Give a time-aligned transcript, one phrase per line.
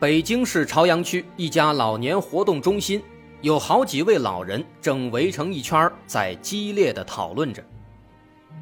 [0.00, 3.00] 北京市朝阳区一家老年活动中心，
[3.42, 7.64] 有好几位老人正围成一圈，在激烈的讨论着。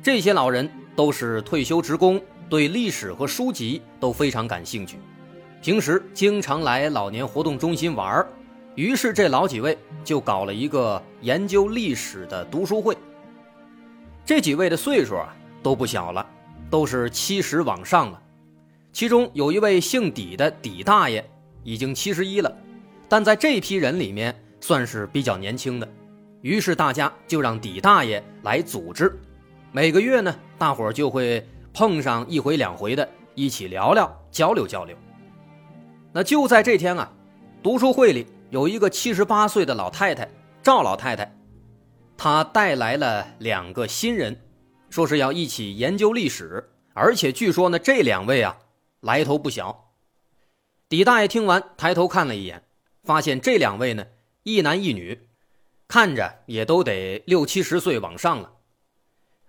[0.03, 4.99] 这些老人都是退休职工，对历史和书籍都非常感兴趣，
[5.63, 8.25] 平时经常来老年活动中心玩
[8.75, 12.97] 于是这老几位就搞了一个研究历史的读书会。
[14.25, 16.25] 这几位的岁数啊都不小了，
[16.71, 18.21] 都是七十往上了。
[18.93, 21.25] 其中有一位姓底的底大爷，
[21.65, 22.55] 已经七十一了，
[23.09, 25.89] 但在这批人里面算是比较年轻的。
[26.43, 29.19] 于是大家就让底大爷来组织，
[29.71, 34.95] 每个月呢，大伙就会碰上一回两回的，一起聊聊交流交流。
[36.13, 37.11] 那就在这天啊，
[37.63, 40.29] 读书会里有一个七十八岁的老太太
[40.63, 41.35] 赵老太太，
[42.19, 44.39] 她带来了两个新人，
[44.91, 48.55] 说是要一起研究历史，而且据说呢，这两位啊。
[49.03, 49.91] 来头不小，
[50.89, 52.63] 李大爷听完，抬头看了一眼，
[53.03, 54.07] 发现这两位呢，
[54.45, 55.27] 一男一女，
[55.89, 58.53] 看着也都得六七十岁往上了。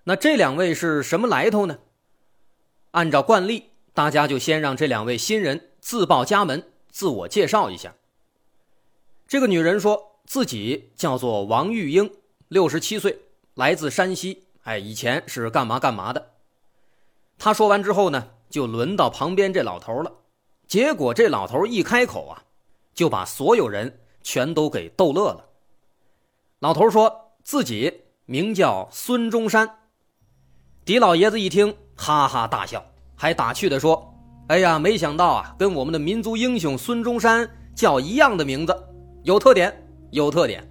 [0.06, 1.78] 那这两位是什么来头呢？
[2.92, 7.94] 按照惯例，大家就先让这两位新人自报家门，自我介绍一下。
[9.28, 12.12] 这个女人说自己叫做王玉英，
[12.48, 13.20] 六十七岁，
[13.54, 16.32] 来自山西，哎，以前是干嘛干嘛的。
[17.38, 18.32] 她说完之后呢？
[18.54, 20.12] 就轮到旁边这老头了，
[20.68, 22.44] 结果这老头一开口啊，
[22.94, 25.44] 就把所有人全都给逗乐了。
[26.60, 27.92] 老头说自己
[28.28, 29.68] 名叫孙中山，
[30.86, 34.14] 狄老爷子一听哈哈大笑，还打趣的说
[34.50, 38.88] ：“哎呀，没想到啊，跟我们的民族英雄孙中山叫一样的名字，
[39.24, 39.76] 有特点，
[40.12, 40.64] 有特点。”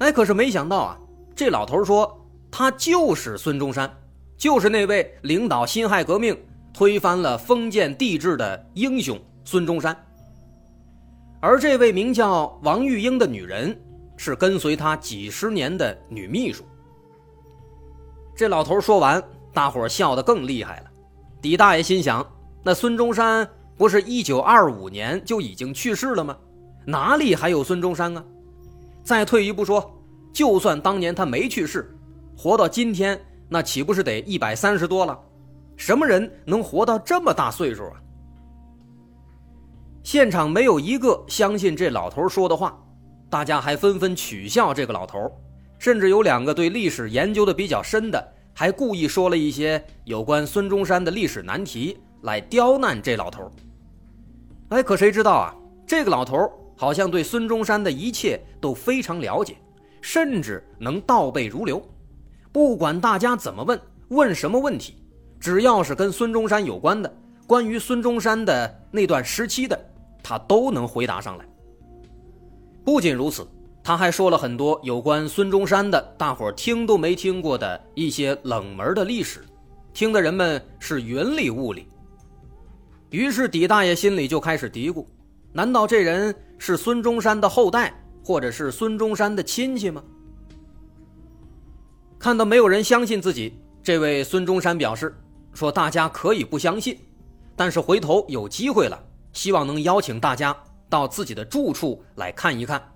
[0.00, 0.98] 哎，可是没想到啊，
[1.34, 3.90] 这老头说他就是孙中山。
[4.36, 6.36] 就是那位领导辛亥革命、
[6.72, 9.96] 推翻了封建帝制的英雄孙中山，
[11.40, 13.74] 而这位名叫王玉英的女人
[14.16, 16.64] 是跟随他几十年的女秘书。
[18.34, 19.22] 这老头说完，
[19.54, 20.90] 大伙笑得更厉害了。
[21.40, 22.26] 狄大爷心想：
[22.62, 26.36] 那孙中山不是一九二五年就已经去世了吗？
[26.84, 28.22] 哪里还有孙中山啊？
[29.02, 29.98] 再退一步说，
[30.32, 31.96] 就算当年他没去世，
[32.36, 33.18] 活到今天。
[33.48, 35.18] 那岂不是得一百三十多了？
[35.76, 38.00] 什么人能活到这么大岁数啊？
[40.02, 42.82] 现场没有一个相信这老头说的话，
[43.28, 45.30] 大家还纷纷取笑这个老头，
[45.78, 53.50] 甚至有两个对历史研究的比较深的，还故意说了一些有关孙中山的历史难题来刁难这老头。
[54.70, 55.54] 哎，可谁知道啊？
[55.86, 59.56] 这个老头好像对孙中山的一切都非常了解，
[60.00, 61.82] 甚至能倒背如流。
[62.56, 63.78] 不管大家怎么问，
[64.08, 64.94] 问什么问题，
[65.38, 69.78] 只要是跟孙中山有关的，关于孙中山的那段时期的，
[70.22, 71.44] 他都能回答上来。
[72.82, 73.46] 不仅如此，
[73.84, 79.44] 他还说了很多有关孙中山的大伙儿听都没听过的一些冷门的历史，
[79.92, 81.86] 听的人们是云里雾里。
[83.10, 85.04] 于是狄大爷心里就开始嘀咕：
[85.52, 87.92] 难道这人是孙中山的后代，
[88.24, 90.02] 或者是孙中山的亲戚吗？
[92.18, 95.14] 看到没有人相信自己，这位孙中山表示
[95.52, 96.98] 说：“大家可以不相信，
[97.54, 99.00] 但是回头有机会了，
[99.32, 100.56] 希望能邀请大家
[100.88, 102.94] 到自己的住处来看一看。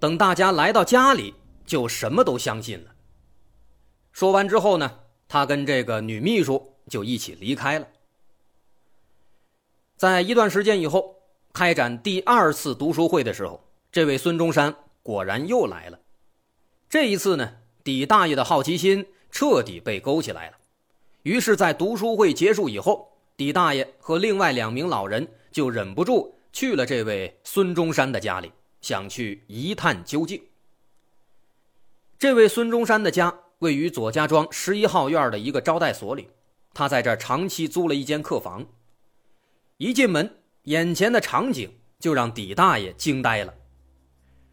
[0.00, 2.90] 等大家来到家里，就什么都相信了。”
[4.10, 4.90] 说完之后呢，
[5.28, 7.86] 他跟这个女秘书就一起离开了。
[9.96, 11.14] 在一段时间以后，
[11.52, 13.62] 开展第二次读书会的时候，
[13.92, 16.00] 这位孙中山果然又来了。
[16.88, 17.52] 这一次呢。
[17.86, 20.56] 李大爷的好奇心彻底被勾起来了，
[21.22, 28.50] 于是，在读书会结束以后，李大爷和另外两名老人就忍不住去了这位孙中山的家里，
[28.80, 30.42] 想去一探究竟。
[32.18, 36.28] 这位孙中山的家位于左家庄十一号院的一个招待所里，
[36.74, 38.66] 他在这长期租了一间客房。
[39.76, 43.54] 一进门，眼前的场景就让李大爷惊呆了。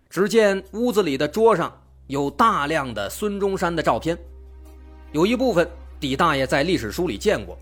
[0.08, 1.80] 只见屋子里的桌上。
[2.14, 4.16] 有大量的孙中山的照片，
[5.14, 5.68] 有一部分
[6.00, 7.58] 李大爷在历史书里见过，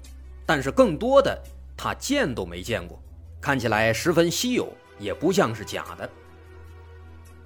[0.45, 1.41] 但是更多的
[1.77, 3.01] 他见都没见过，
[3.39, 4.67] 看起来十分稀有，
[4.99, 6.09] 也不像是假的。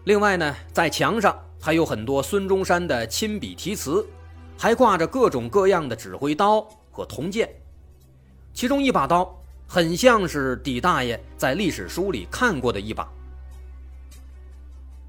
[0.05, 4.03] 另外呢，在墙上还有很多孙中山的亲笔题词，
[4.57, 7.47] 还挂着各种各样的指挥刀和铜剑，
[8.51, 9.31] 其中一把刀
[9.67, 13.07] 很像是李大爷在历史书里看过的一把。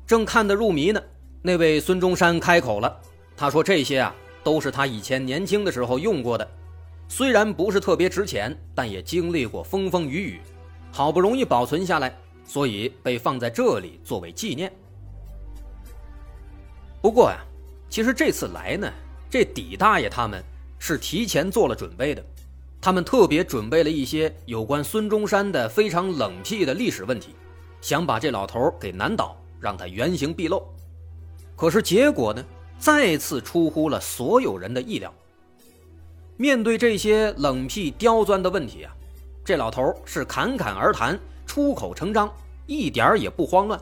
[0.06, 1.02] 正看得入迷呢，
[1.46, 3.00] 那位孙中山开口了，
[3.36, 4.12] 他说：“这些啊，
[4.42, 6.50] 都是他以前年轻的时候用过的，
[7.06, 10.40] 虽然不是特别值钱，但也经历过风风雨雨。”
[10.90, 12.12] 好不容易保存下来，
[12.44, 14.72] 所以被放在这里作为纪念。
[17.00, 17.38] 不过呀，
[17.88, 18.92] 其实这次来呢，
[19.30, 20.42] 这底大爷他们
[20.80, 22.24] 是提前做了准备的，
[22.80, 27.36] 他们特别准备了一些有关孙中山的非常冷僻的历史问题，
[27.80, 30.60] 想把这老头给难倒，让他原形毕露。
[31.56, 32.44] 可是结果呢，
[32.78, 35.12] 再次出乎了所有人的意料。
[36.36, 38.92] 面对这些冷僻刁钻的问题啊。
[39.42, 41.16] 这老头是侃侃而谈，
[41.46, 42.28] 出口成章，
[42.66, 43.80] 一点也不慌乱，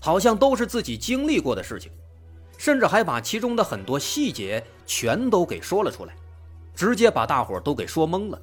[0.00, 1.90] 好像都是自己经历过的事情，
[2.56, 6.14] 甚至还把其中的很多细节全都给说了出来，
[6.72, 8.40] 直接把大伙都给说懵了。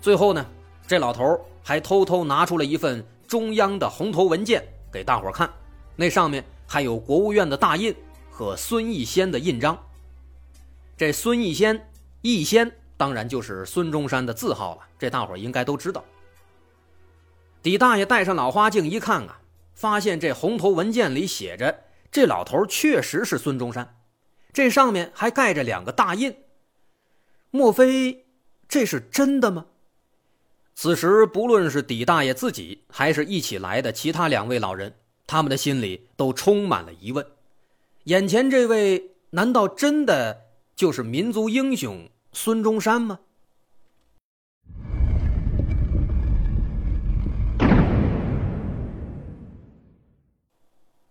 [0.00, 0.46] 最后呢，
[0.86, 5.50] 这老头还偷偷拿出了一份中央的红头文件给大伙看，
[5.96, 7.92] 那上面还有国务院的大印
[8.30, 9.76] 和孙逸仙的印章。
[10.96, 11.90] 这孙逸仙，
[12.22, 12.70] 逸仙。
[12.96, 16.04] 当然就是孙中山的字号了，这大伙应该都知道。
[17.64, 19.40] 李大爷戴上老花镜一看啊，
[19.74, 23.96] 发现这红头文件里写着这老头确实是孙中山，
[24.52, 26.36] 这上面还盖着两个大印。
[27.50, 28.26] 莫非
[28.68, 29.66] 这是真的吗？
[30.76, 34.94] 此时不论是李大爷自己，还是一起来的其他两位老人，
[35.32, 37.24] 他们的心里都充满了疑问：
[38.02, 42.10] 眼前这位难道真的就是民族英雄？
[42.32, 43.20] 孙中山吗？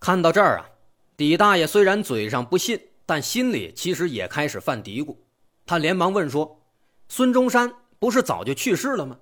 [0.02, 0.70] 看到这儿啊，
[1.16, 5.16] 李大爷虽然嘴上不信，但心里其实也开始犯嘀咕。
[5.66, 6.60] 他连忙问说
[7.08, 9.18] ：“孙中山不是早就去世了吗？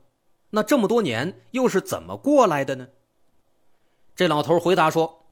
[0.50, 2.88] 那这么多年又是怎么过来的呢？”
[4.18, 5.28] 这老头回答说：“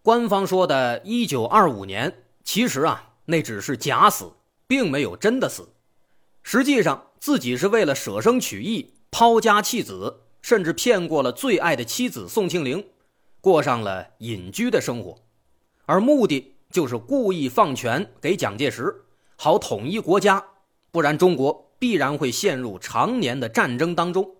[0.00, 4.34] 官方说的1925年，其实啊，那只是假死，
[4.68, 5.70] 并没有真的死。”
[6.44, 12.86] 实际上，自己是为了舍生取义，抛家弃子，甚至骗过了最爱的妻子宋庆龄，
[13.40, 15.16] 过上了隐居的生活，
[15.86, 19.02] 而目的就是故意放权给蒋介石，
[19.34, 20.44] 好统一国家，
[20.92, 24.36] 不然中国必然会陷入常年的战争当中。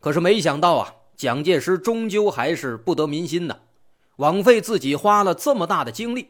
[0.00, 3.56] 可是没想到啊，蒋介石终究还是不得民心呐，
[4.16, 6.28] 枉费自己花了这么大的精力。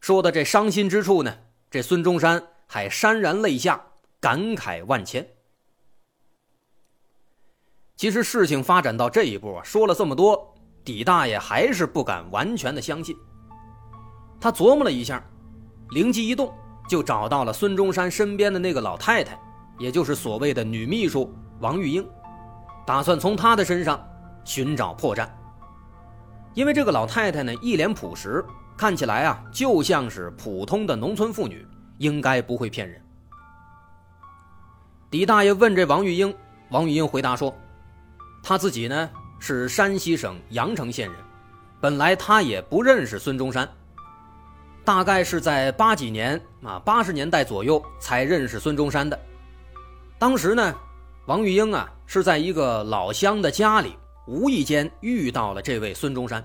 [0.00, 1.38] 说的这伤心之处呢，
[1.70, 2.42] 这孙中山。
[2.72, 3.84] 还潸然泪下，
[4.20, 5.26] 感慨万千。
[7.96, 13.16] 其实事情发展到这一步啊，说了这么多，李大爷还是不敢完全的相信。
[14.40, 15.20] 他琢磨了一下，
[15.88, 16.54] 灵机一动，
[16.88, 19.36] 就找到了孙中山身边的那个老太太，
[19.76, 21.28] 也就是所谓的女秘书
[21.58, 22.08] 王玉英，
[22.90, 24.04] 打算从她的身上
[24.44, 25.28] 寻找破绽。
[26.54, 28.44] 因为这个老太太呢，一脸朴实，
[28.76, 31.64] 看起来啊，就像是普通的农村妇女。
[31.98, 32.98] 应该不会骗人。
[35.10, 36.34] 李大爷问这王玉英，
[36.70, 37.54] 王玉英回答说
[38.42, 41.20] ：“他自己呢是山西省阳城县人，
[41.78, 43.68] 本来他也不认识孙中山，
[44.82, 49.20] 大概是在八几年啊八十年代左右才认识孙中山的。
[50.18, 50.74] 当时呢，
[51.26, 53.94] 王玉英啊是在一个老乡的家里
[54.26, 56.42] 无意间遇到了这位孙中山。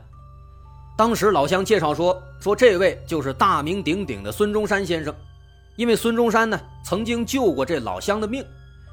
[0.98, 5.13] 当时老乡介绍说，说这位就是大名鼎鼎的孙中山先生。”
[5.75, 8.46] 因为孙中山呢曾经救过这老乡的命，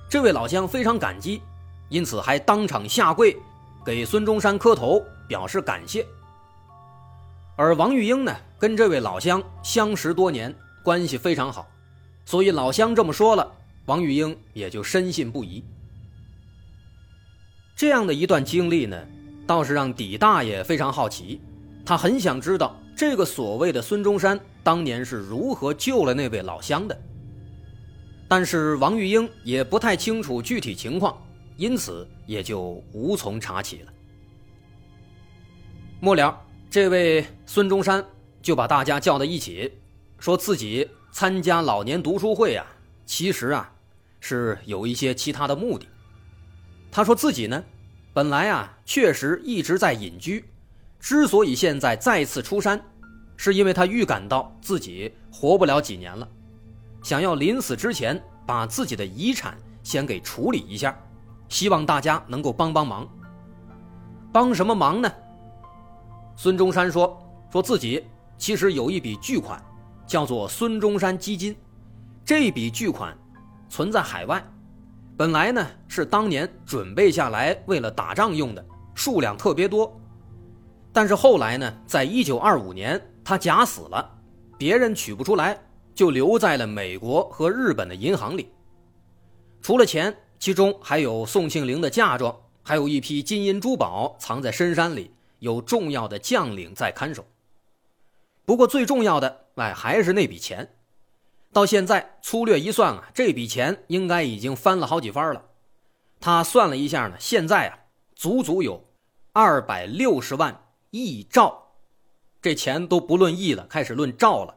[0.08, 1.40] 这位老乡非常感激，
[1.88, 3.36] 因此还当场下跪
[3.84, 6.04] 给孙中山磕头表示感谢。
[7.54, 11.68] 而王玉英呢跟这位老乡相识多年，关系非常好，
[12.24, 13.48] 所以老乡这么说了，
[13.86, 15.64] 王玉英也就深信不疑。
[17.74, 19.06] 这样的一段经历呢，
[19.46, 21.40] 倒是让底大爷非常好奇，
[21.84, 22.76] 他很想知道。
[22.94, 26.96] 这个所谓的孙中山当年是如何救了那位老乡的？
[28.28, 31.20] 但是王玉英也不太清楚具体情况，
[31.56, 33.92] 因此也就无从查起了。
[36.00, 36.38] 末了，
[36.70, 38.04] 这位孙中山
[38.40, 39.72] 就把大家叫到一起，
[40.18, 42.66] 说自己参加老年读书会啊，
[43.04, 43.72] 其实啊
[44.20, 45.86] 是有一些其他的目的。
[46.90, 47.62] 他说自己呢，
[48.12, 50.44] 本来啊确实一直在隐居。
[51.00, 52.80] 之所以现在再次出山，
[53.36, 56.28] 是因为他预感到自己活不了几年了，
[57.02, 60.96] 想要临死之前把自己的遗产先给处理一下，
[61.48, 63.08] 希望大家能够帮帮忙。
[64.32, 65.12] 帮什么忙呢？
[66.36, 68.04] 孙中山说，说自己
[68.38, 69.60] 其实有一笔巨款，
[70.06, 71.56] 叫做孙中山基金。
[72.24, 73.16] 这笔巨款
[73.68, 74.42] 存在海外，
[75.16, 78.64] 本来呢是当年准备下来为了打仗用的，
[78.94, 80.00] 数量特别多。
[80.92, 84.08] 但是后来呢，在一九二五年他假死了，
[84.56, 85.58] 别人取不出来，
[85.94, 88.52] 就留在了美国和日本的银行里。
[89.60, 95.10] 除了钱，其中还有宋庆龄的嫁妆，还有一批金银珠宝藏在深山里，
[95.40, 97.24] 有重要的将领在看守。
[98.44, 100.68] 不过最重要的，哎，还是那笔钱。
[101.52, 105.44] 到现在粗略一算啊，这笔钱应该已经翻了好几番了。
[106.18, 107.78] 他算了一下呢，现在啊，
[108.16, 108.84] 足足有
[109.32, 110.58] 二百六十万。
[110.94, 111.72] 亿兆，
[112.42, 114.54] 这钱都不论亿了，开始论兆了。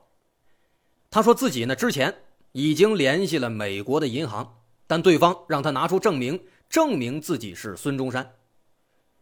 [1.10, 2.14] 他说自己呢之前
[2.52, 8.34] 已经联系了美国的银行，但对方让他拿出证明，证明自己是孙中山。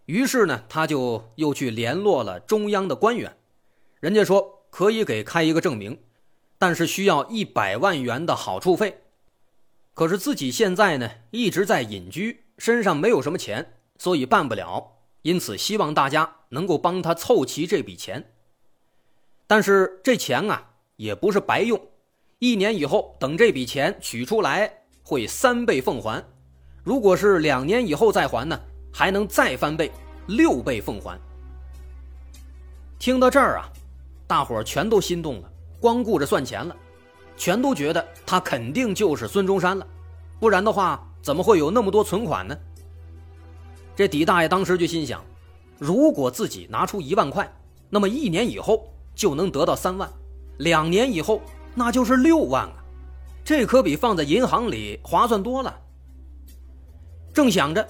[0.07, 3.37] 于是呢，他就又去联络了中央的官员，
[3.99, 6.01] 人家说可以给开一个证明，
[6.63, 9.01] 但是需要一百万元的好处费。
[9.93, 14.93] 可是自己现在呢一直在隐居，身上没有什么钱，所以办不了。
[15.23, 18.31] 因此，希望大家能够帮他凑齐这笔钱。
[19.45, 21.77] 但是这钱啊，也不是白用。
[22.39, 24.71] 一年以后，等这笔钱取出来，
[25.03, 26.23] 会三倍奉还；
[26.81, 28.57] 如果是两年以后再还呢，
[28.89, 29.91] 还能再翻倍，
[30.27, 31.19] 六倍奉还。
[32.97, 33.67] 听到这儿啊，
[34.25, 35.51] 大伙儿全都心动了，
[35.83, 36.73] 光顾着算钱了，
[37.35, 39.85] 全都觉得他肯定就是孙中山了，
[40.39, 42.57] 不然的话，怎么会有那么多存款呢？
[43.93, 45.21] 这狄大爷当时就心想：
[45.77, 47.53] 如果自己拿出一万块，
[47.89, 50.09] 那么一年以后就能得到三万，
[50.59, 51.41] 两年以后
[51.75, 52.75] 那就是六万啊！
[53.43, 55.77] 这可比放在银行里划算多了。
[57.33, 57.85] 正想着，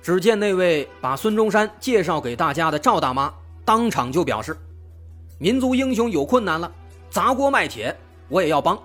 [0.00, 3.34] 只见那位把孙中山介绍给大家的赵大妈
[3.66, 4.56] 当场就表示
[5.38, 6.72] ：“民族英雄有困难了，
[7.14, 7.96] 砸锅卖铁
[8.28, 8.76] 我也要帮，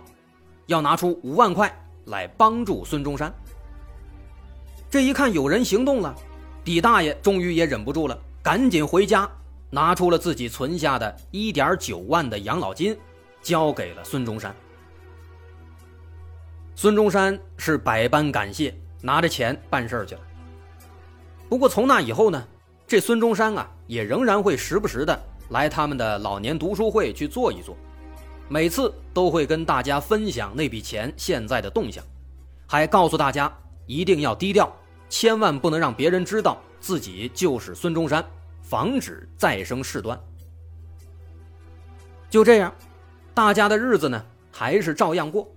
[0.68, 3.34] 要拿出五万块来帮助孙中山。”
[4.88, 6.16] 这一看有人行动了。
[6.66, 9.28] 李大爷终于也忍不住了，赶紧回家，
[9.72, 12.96] 拿出了自己存下的一点九万的养老金，
[13.42, 14.56] 交给了孙中山。
[16.76, 18.72] 孙中山是百般感谢，
[19.02, 20.22] 拿着钱办事去了。
[21.50, 22.48] 不过从那以后呢，
[22.86, 25.20] 这孙中山啊，也仍然会时不时的
[25.50, 27.76] 来他们的老年读书会去坐一坐，
[28.52, 32.04] 每次都会跟大家分享那笔钱现在的动向，
[32.68, 34.76] 还告诉大家一定要低调。
[35.08, 38.24] 千万不能让别人知道自己就是孙中山，
[38.62, 40.20] 防止再生事端。
[42.30, 42.74] 就这样，
[43.34, 45.48] 大家的日子呢还是照样过。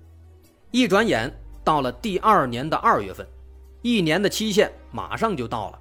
[0.71, 1.31] 一转眼
[1.65, 3.27] 到了第二年的二月份，
[3.83, 5.79] 一年的期限马上就到了。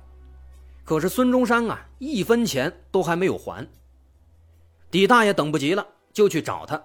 [0.84, 3.66] 可是孙中山啊，一分钱都还没有还。
[4.92, 6.82] 李大爷等不及了，就去找他。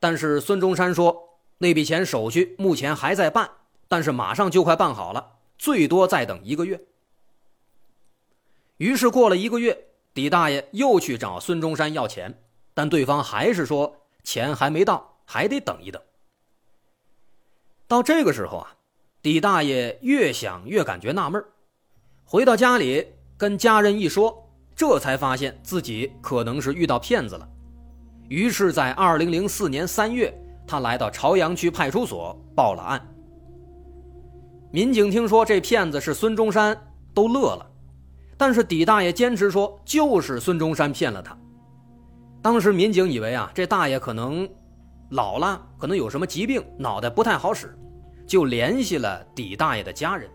[0.00, 3.50] 但是孙中山说，那笔钱手续目前还在办，
[3.88, 5.38] 但是马上就快办好了。
[5.58, 6.80] 最多再等一个月。
[8.76, 12.40] 于是过了一个月，李大爷又去找孙中山要钱，
[12.74, 16.00] 但对方还是说钱还没到，还得等一等。
[17.88, 18.76] 到这个时候啊，
[19.22, 21.44] 李大爷越想越感觉纳闷
[22.24, 27.48] 回到家里跟家人一说，这才发现自己可能是遇到骗子了。
[28.28, 30.32] 于是，在二零零四年三月，
[30.66, 33.00] 他来到朝阳区派出所报了案。
[34.70, 36.76] 民警听说这骗子是孙中山，
[37.14, 37.66] 都乐了。
[38.36, 41.36] 但是底大爷坚持说，就是孙中山骗了他。
[42.42, 44.48] 当时民警以为啊，这大爷可能
[45.10, 47.74] 老了，可能有什么疾病，脑袋不太好使，
[48.26, 50.30] 就联系了底大爷的家人。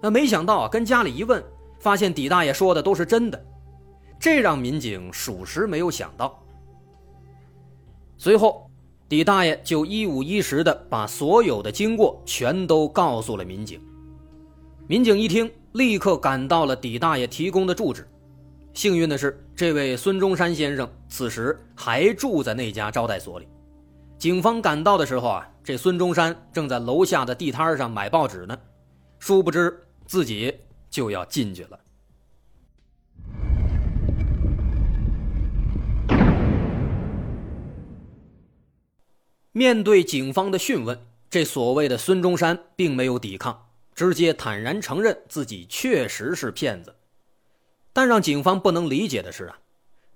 [0.00, 1.44] 那没想到啊，跟家里一问，
[1.80, 3.46] 发现底大爷说的都是真的，
[4.18, 6.40] 这让民警属实没有想到。
[8.18, 8.62] 随后。
[9.08, 13.80] 李大爷就一五一十的把所有的经过全都告诉了民警。
[14.88, 18.04] 民警一听，立刻赶到了李大爷提供的住址。
[18.74, 23.46] 幸运的是，这位孙中山先生此时还住在那家招待所里。
[24.18, 28.58] 警方赶到的时候啊，这孙中山正在楼下的地摊上买报纸呢，
[29.20, 30.52] 殊不知自己
[30.90, 31.78] 就要进去了。
[39.56, 46.94] 面对警方的讯问，这所谓的孙中山并没有抵抗，直接坦然承认自己确实是骗子。
[47.94, 49.58] 但让警方不能理解的是啊，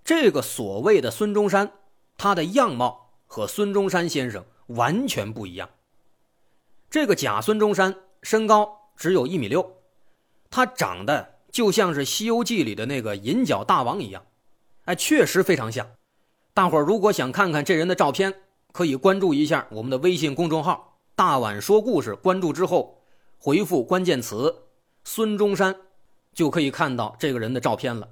[0.05, 1.73] 这个所谓的孙中山，
[2.19, 5.71] 他的样貌和孙中山先生完全不一样。
[6.91, 9.79] 这个假孙中山身高只有一米六，
[10.51, 14.23] 他长得就像是《西游记》里的那个银角大王一样，
[14.85, 15.93] 哎，确实非常像。
[16.53, 18.35] 大伙儿如果想看看这人的照片，
[18.73, 22.15] 可以关注一下我们的微信公众号“大碗说故事”。
[22.23, 23.03] 关注之后，
[23.39, 24.65] 回复关键词
[25.05, 25.75] “孙中山”，
[26.33, 28.09] 就可以看到这个人的照片了。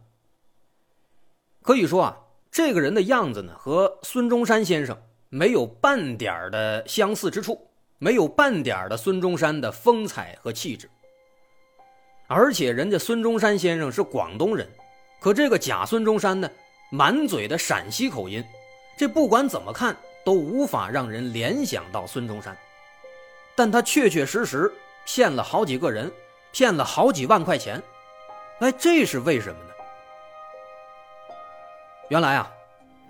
[1.62, 2.18] 可以说啊，
[2.50, 4.96] 这个人的样子呢，和孙中山先生
[5.28, 10.88] 没有半点的相似之处，没有半点的孙中山的风采和气质。
[12.26, 14.68] 而且人家孙中山先生是广东人，
[15.20, 16.50] 可这个假孙中山呢，
[16.90, 18.44] 满嘴的陕西口音，
[18.98, 22.56] 这不管怎么看都无法让人联想到孙中山。
[23.54, 24.72] 但他确确实实
[25.04, 26.12] 骗了好几个人，
[26.52, 27.82] 骗了好几万块钱，
[28.60, 29.70] 哎，这是为什么呢？
[32.08, 32.50] 原来啊，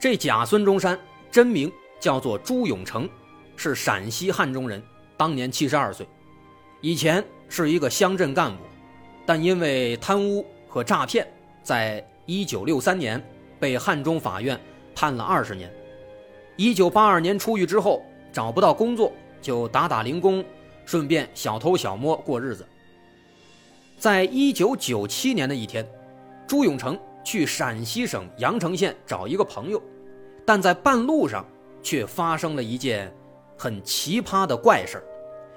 [0.01, 0.99] 这假孙中山
[1.31, 3.09] 真名叫做朱永成，
[3.57, 4.83] 是陕西汉中人，
[5.17, 6.09] 当年七十二岁，
[6.81, 8.63] 以前是一个乡镇干部。
[9.27, 11.31] 但因为贪污和诈骗，
[11.63, 13.23] 在一九六三年
[13.61, 14.59] 被汉中法院
[14.95, 15.71] 判了二十年。
[16.59, 20.45] 一九八二年出狱之后，找不到工作，就打打零工，
[20.85, 22.67] 顺便小偷小摸过日子。
[23.97, 25.89] 在一九九七年的一天，
[26.49, 29.81] 朱永成去陕西省阳城县找一个朋友，
[30.45, 31.47] 但在半路上
[31.81, 33.09] 却发生了一件
[33.57, 35.01] 很奇葩的怪事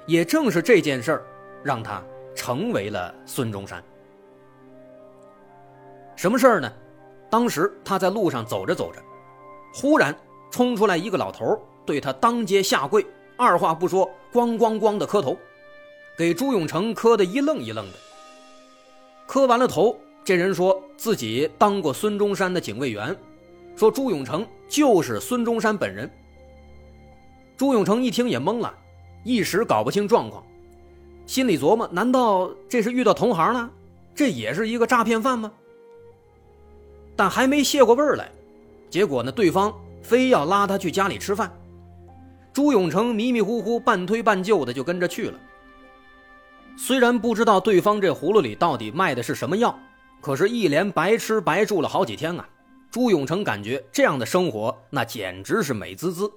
[0.06, 1.20] 也正是这件事，
[1.64, 2.02] 让他。
[2.34, 3.84] 成为了孙中山。
[6.16, 6.72] 什么事儿呢？
[7.30, 9.02] 当时他在路上走着走着，
[9.74, 10.16] 忽然
[10.52, 13.04] 冲出来一个老头，对他当街下跪，
[13.38, 15.38] 二话不说，咣咣咣的磕头，
[16.18, 17.98] 给朱永成磕得一愣一愣的。
[19.26, 23.16] 磕完了头，这人说自己当过孙中山的警卫员，
[23.76, 26.12] 说朱永成就是孙中山本人。
[27.58, 28.74] 朱永成一听也懵了，
[29.24, 30.44] 一时搞不清状况。
[31.26, 33.72] 心里琢磨：难道这是遇到同行了？
[34.14, 35.52] 这也是一个诈骗犯吗？
[37.16, 38.30] 但还没泄过味儿来，
[38.90, 39.74] 结果呢，对方
[40.12, 41.50] 非要拉他去家里吃饭。
[42.52, 45.40] 朱永成迷迷糊糊、半推半就的就跟着去了。
[46.78, 49.80] 虽然不知道对方这葫芦里到底卖的是什么药，
[50.20, 52.46] 可是，一连白吃白住了好几天啊！
[52.92, 56.30] 朱永成感觉这样的生活那简直是美滋滋。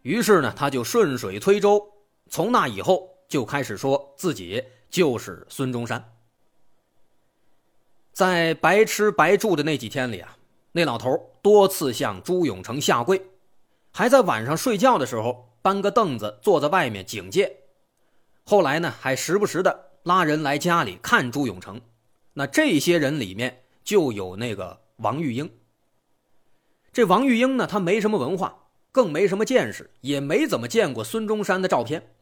[0.00, 1.86] 于是呢，他就顺水推舟，
[2.30, 3.06] 从那以后。
[3.28, 6.02] 就开始说自己就是孙中山。
[8.10, 10.34] 在白吃白住的那几天里啊，
[10.78, 13.20] 那老头多次向朱永成下跪，
[13.90, 17.64] 还在晚上睡觉的时候搬个凳子坐在外面警戒。
[18.44, 21.80] 后来呢，还时不时的拉人来家里看朱永成。
[22.34, 25.50] 那这些人里面就有那个王玉英。
[26.92, 32.14] 这王玉英呢，他没什么文化，更没什么见识，也没怎么见过孙中山的照片。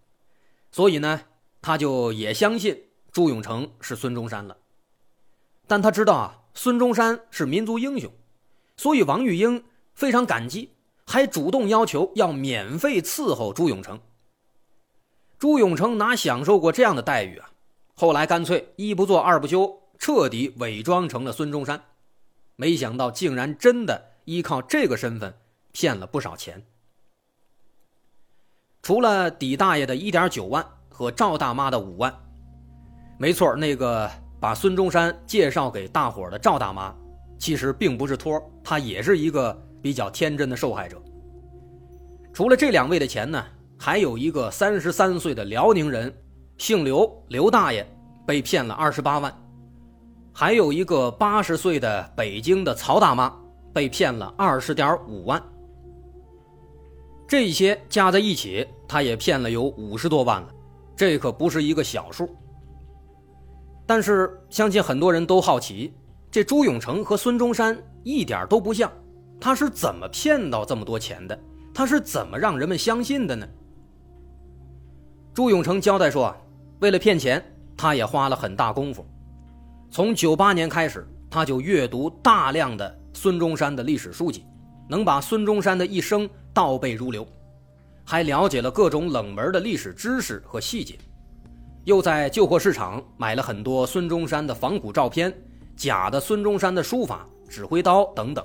[0.72, 1.24] 所以呢，
[1.60, 4.56] 他就也相信朱永成是孙中山了。
[5.66, 8.10] 但他知道啊，孙中山是民族英雄，
[8.76, 10.70] 所以王玉英非常感激，
[11.06, 14.00] 还主动要求要免费伺候朱永成。
[15.38, 17.50] 朱永成哪享受过这样的待遇啊？
[17.94, 21.82] 后来干脆一不做二不休，彻底伪装成了孙中山。
[22.56, 25.34] 没想到竟然真的依靠这个身份
[25.72, 26.62] 骗了不少钱。
[28.82, 32.14] 除了底大爷的一点九万和赵大妈的五万，
[33.18, 34.10] 没错，那个
[34.40, 36.94] 把孙中山介绍给大伙的赵大妈，
[37.38, 41.00] 其实并不是托，他也是一个比较天真的受害者。
[42.32, 43.42] 除了这两位的钱呢，
[43.78, 46.12] 还有一个三十三岁的辽宁人，
[46.58, 47.86] 姓刘，刘大爷
[48.26, 49.32] 被骗了二十八万，
[50.32, 53.34] 还有一个八十岁的北京的曹大妈
[53.72, 55.42] 被骗了二十点五万。
[57.28, 60.48] 这些加在一起，他也骗了有五十多万了，
[60.94, 62.28] 这可不是一个小数。
[63.86, 65.94] 但是，相信很多人都好奇，
[66.36, 68.92] 这朱永成和孙中山一点都不像，
[69.40, 71.38] 他是怎么骗到这么多钱的？
[71.72, 73.48] 他是怎么让人们相信的呢？
[75.32, 76.36] 朱永成交代说，
[76.80, 77.42] 为了骗钱，
[77.74, 79.02] 他也花了很大功夫。
[79.90, 84.44] 从九八年开始，他就阅读大量的孙中山的历史书籍，
[84.90, 86.28] 能把孙中山的一生。
[86.52, 87.26] 倒背如流，
[88.04, 90.98] 还了解了各种冷门的历史知识和细节，
[91.84, 95.32] 又在旧货市场买了很多孙中山的仿古照片、
[95.76, 98.44] 假的孙中山的书法、指挥刀等等。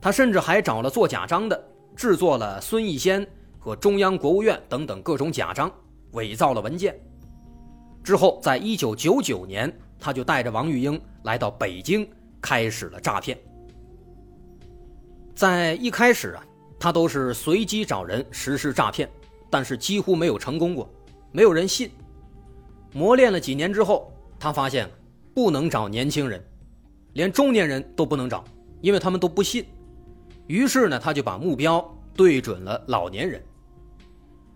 [0.00, 1.62] 他甚至还找了做假章的，
[1.94, 3.26] 制作了孙逸仙
[3.58, 5.70] 和中央国务院等等各种假章，
[6.12, 6.98] 伪造了文件。
[8.02, 12.08] 之后，在一九九九年，他就带着王玉英来到北京，
[12.40, 13.36] 开始了诈骗。
[15.34, 16.44] 在一开始啊。
[16.82, 19.06] 他都是随机找人实施诈骗，
[19.50, 20.90] 但是几乎没有成功过，
[21.30, 21.90] 没有人信。
[22.94, 24.90] 磨练了几年之后，他发现
[25.34, 26.44] 不能找年轻人，
[27.12, 28.44] 连中年人都不能找，
[28.80, 29.64] 因为他们都不信。
[30.46, 31.82] 于是呢，他就把目标
[32.14, 33.42] 对准了老年人。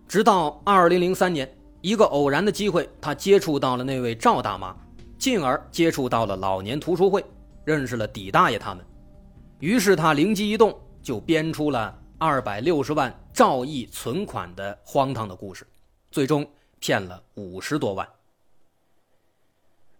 [0.07, 1.49] 直到二零零三年，
[1.81, 4.75] 一个偶然的机会，他接触到了那位赵大妈，
[5.17, 7.23] 进而接触到了老年图书会，
[7.63, 8.85] 认识了底大爷他们。
[9.59, 15.65] 于是他灵机一动，就编出了二百六十万赵毅存款的荒唐的故事，
[16.11, 16.45] 最终
[16.79, 18.07] 骗了五十多万。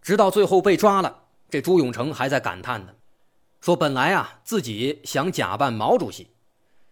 [0.06, 2.94] 直到最后被抓了，这朱永成还在感叹呢，
[3.60, 6.28] 说本来啊自己想假扮毛主席，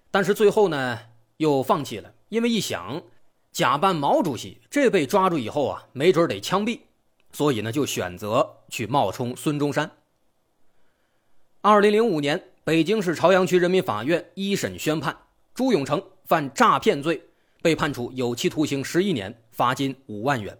[0.10, 0.98] 但是最后呢
[1.38, 3.04] 又放弃了，因为一想
[3.52, 6.80] 假扮毛主席，这被抓住以后啊，没准得枪毙，
[7.32, 9.92] 所以呢就选择去冒充孙中山。
[11.62, 15.16] 二零零五年，北京市朝阳区人民法院一审宣判，
[15.54, 17.22] 朱永成犯诈骗罪，
[17.62, 20.58] 被判处有期徒刑十一年，罚金五万元。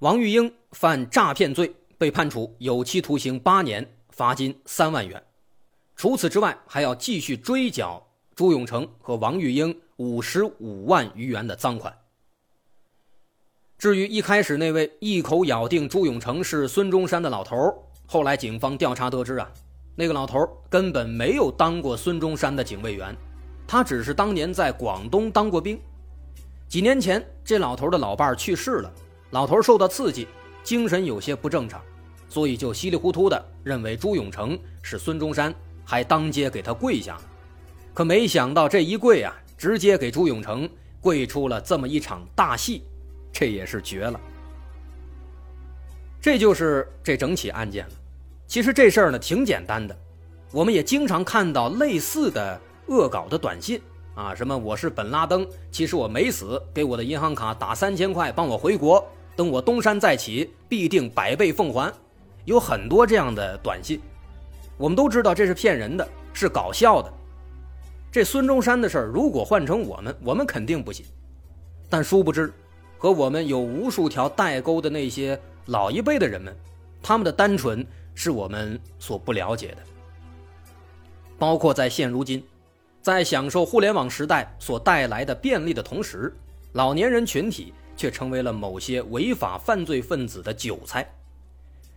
[0.00, 5.22] 王玉英犯诈骗罪，被判处有期徒刑八年，罚金三万元。
[5.96, 11.96] 除此之外，还要继续追缴朱永成和王玉英五十五万余元的赃款。
[13.78, 17.56] 至于一开始那位一口咬定朱永成是孙中山的老头，
[18.04, 19.50] 后来警方调查得知啊，
[19.94, 23.16] 那个老头根本没有当过孙中山的警卫员，
[23.66, 25.80] 他只是当年在广东当过兵。
[26.68, 28.92] 几年前，这老头的老伴去世了。
[29.36, 30.26] 老头受到刺激，
[30.62, 31.78] 精神有些不正常，
[32.26, 37.22] 所以就稀里糊涂的认为朱永成是孙中山，还当街给他跪下了。
[37.92, 40.66] 可没想到这一跪啊，直接给朱永成
[41.02, 42.82] 跪出了这么一场大戏，
[43.30, 44.18] 这也是绝了。
[46.18, 47.92] 这就是这整起案件了。
[48.46, 49.94] 其实这事儿呢挺简单的，
[50.50, 53.82] 我们也经常看到类似的恶搞的短信
[54.14, 59.06] 啊，什么我是本拉登，其实我没死，给我的银行卡打三千块，帮我回国。
[59.36, 61.92] 等我东山再起，必定百倍奉还。
[62.46, 64.00] 有很多这样的短信，
[64.78, 67.12] 我们都知道这是骗人的，是搞笑的。
[68.10, 71.04] 这孙中山的事儿，如果换成我们，我们肯定不信。
[71.90, 72.50] 但殊不知，
[72.96, 76.56] 和我们有无数条代沟的那些老一辈的人们，
[77.02, 79.78] 他们的单纯是我们所不了解的。
[81.38, 82.42] 包括在现如今，
[83.02, 86.34] 在享受互联网时代所带来的便利的同时，
[86.72, 87.74] 老年人群体。
[87.96, 91.10] 却成为了某些违法犯罪分子的韭菜。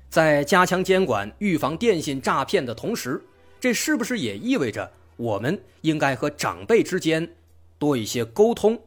[0.09, 3.21] 在加强监管、预防电信诈骗的同时，
[3.59, 7.29] 这是不是也意味着我们应该和长辈之间
[7.77, 8.79] 多一些沟通、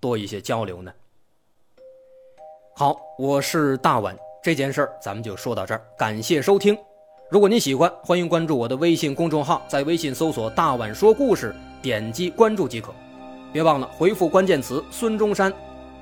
[0.00, 0.90] 多一些交流呢？
[2.74, 6.74] 好，我是大碗，这件事儿咱们就说到这儿，感谢收听。
[7.30, 12.94] 如果您喜欢，欢迎关注我的微信公众号，在微信搜索“大碗说故事”，点击关注即可。
[13.52, 15.52] 别忘了回复关键词“孙中山”。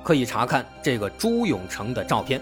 [0.02, 2.40] 可以查看这个朱永成的照片。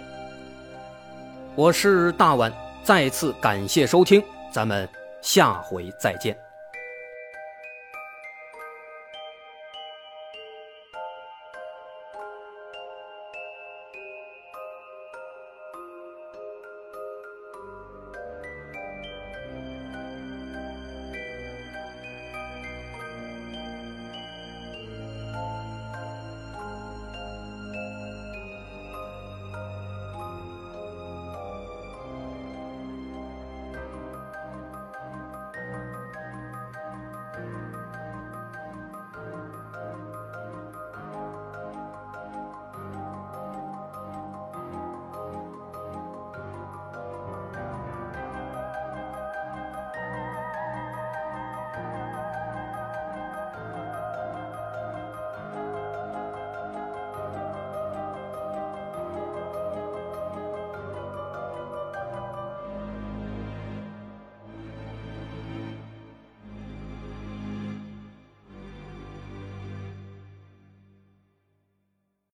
[1.54, 2.52] 我是大碗，
[2.84, 4.88] 再次感谢收听，咱们
[5.20, 6.47] 下回再见。